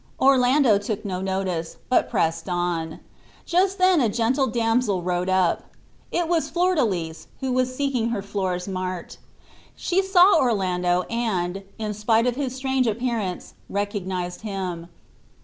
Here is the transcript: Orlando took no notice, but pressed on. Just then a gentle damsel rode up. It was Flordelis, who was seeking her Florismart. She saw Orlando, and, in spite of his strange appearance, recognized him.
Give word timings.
Orlando 0.19 0.79
took 0.79 1.05
no 1.05 1.21
notice, 1.21 1.77
but 1.87 2.09
pressed 2.09 2.49
on. 2.49 3.01
Just 3.45 3.77
then 3.77 4.01
a 4.01 4.09
gentle 4.09 4.47
damsel 4.47 5.03
rode 5.03 5.29
up. 5.29 5.65
It 6.11 6.27
was 6.27 6.49
Flordelis, 6.49 7.27
who 7.39 7.51
was 7.51 7.75
seeking 7.75 8.09
her 8.09 8.23
Florismart. 8.23 9.17
She 9.75 10.01
saw 10.01 10.39
Orlando, 10.39 11.03
and, 11.07 11.61
in 11.77 11.93
spite 11.93 12.25
of 12.25 12.35
his 12.35 12.55
strange 12.55 12.87
appearance, 12.87 13.53
recognized 13.69 14.41
him. 14.41 14.87